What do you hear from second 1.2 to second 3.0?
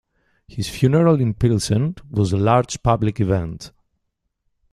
in Pilsen was a large